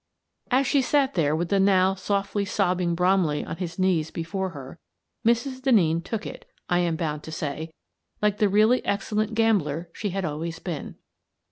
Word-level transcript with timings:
As 0.49 0.65
she 0.65 0.81
sat 0.81 1.13
there 1.13 1.35
with 1.35 1.49
the 1.49 1.59
now 1.59 1.93
softly 1.93 2.43
sobbing 2.43 2.95
Bromley 2.95 3.45
on 3.45 3.57
his 3.57 3.77
knees 3.77 4.09
before 4.09 4.49
her, 4.49 4.79
Mrs. 5.23 5.61
Denneen 5.61 6.01
took 6.03 6.25
it, 6.25 6.45
I 6.67 6.79
am 6.79 6.95
bound 6.95 7.21
to 7.21 7.31
say, 7.31 7.71
like 8.19 8.39
the 8.39 8.49
really 8.49 8.83
excellent 8.83 9.35
gambler 9.35 9.91
she 9.93 10.09
had 10.09 10.25
always 10.25 10.57
been. 10.57 10.95